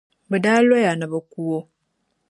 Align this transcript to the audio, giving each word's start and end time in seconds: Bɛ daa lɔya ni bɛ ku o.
Bɛ 0.29 0.37
daa 0.43 0.59
lɔya 0.69 0.91
ni 0.99 1.05
bɛ 1.11 1.19
ku 1.31 1.41
o. 1.57 1.59